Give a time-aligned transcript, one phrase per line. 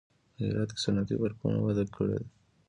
[0.35, 2.19] په هرات کې صنعتي پارکونه وده کړې